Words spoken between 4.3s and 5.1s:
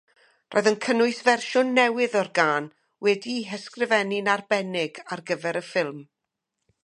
arbennig